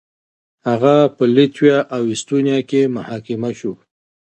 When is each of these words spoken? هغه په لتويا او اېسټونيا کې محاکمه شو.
هغه 0.67 0.95
په 1.15 1.23
لتويا 1.35 1.77
او 1.95 2.01
اېسټونيا 2.13 2.59
کې 2.69 2.81
محاکمه 2.95 3.51
شو. 3.59 3.73